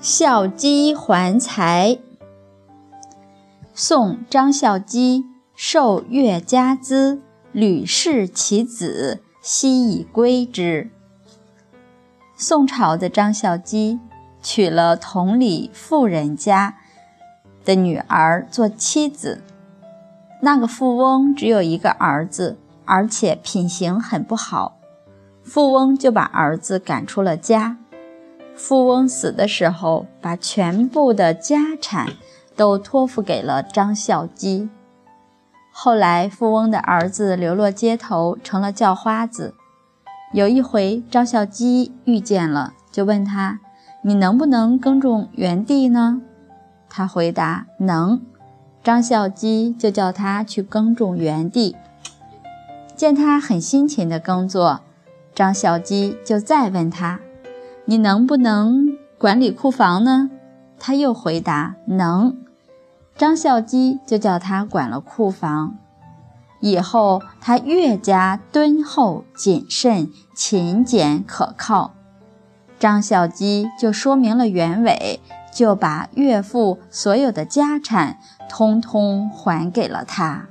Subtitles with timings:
[0.00, 1.98] 孝姬还财。
[3.74, 7.20] 宋张孝基受越家资，
[7.52, 10.90] 吕氏其子，悉以归之。
[12.34, 14.00] 宋朝的张孝基
[14.42, 16.78] 娶了同里富人家
[17.62, 19.42] 的女儿做妻子。
[20.40, 22.56] 那个富翁只有一个儿子，
[22.86, 24.78] 而且品行很不好，
[25.42, 27.76] 富翁就把儿子赶出了家。
[28.62, 32.08] 富翁死的时候，把全部的家产
[32.54, 34.68] 都托付给了张孝基。
[35.72, 39.54] 后来，富翁的儿子流落街头，成了叫花子。
[40.34, 43.60] 有一回，张孝基遇见了，就问他
[44.04, 46.20] ：“你能不能耕种园地呢？”
[46.90, 48.20] 他回答：“能。”
[48.84, 51.76] 张孝基就叫他去耕种园地。
[52.94, 54.80] 见他很辛勤地耕作，
[55.34, 57.20] 张孝基就再问他。
[57.84, 60.30] 你能不能管理库房呢？
[60.78, 62.36] 他又回答能。
[63.16, 65.76] 张孝基就叫他管了库房。
[66.60, 71.92] 以后他越加敦厚谨慎、勤俭可靠。
[72.78, 75.20] 张孝基就说明了原委，
[75.52, 80.46] 就把岳父所有的家产通通还给了他。